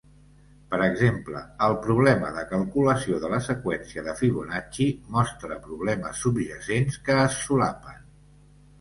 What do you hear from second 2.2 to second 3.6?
de calculació de la